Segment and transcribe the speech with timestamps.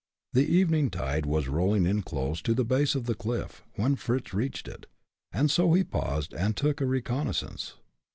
[0.33, 4.33] The evening tide was rolling in close to the base of the cliff, when Fritz
[4.33, 4.87] reached it,
[5.31, 7.75] and so he paused and took a reconnoissance.